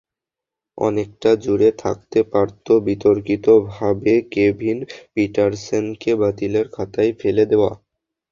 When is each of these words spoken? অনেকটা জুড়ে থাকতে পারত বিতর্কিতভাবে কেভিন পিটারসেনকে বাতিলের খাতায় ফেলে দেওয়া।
অনেকটা 0.77 1.29
জুড়ে 1.43 1.69
থাকতে 1.83 2.19
পারত 2.31 2.67
বিতর্কিতভাবে 2.87 4.13
কেভিন 4.35 4.77
পিটারসেনকে 5.13 6.11
বাতিলের 6.21 6.65
খাতায় 6.75 7.11
ফেলে 7.19 7.43
দেওয়া। 7.51 7.71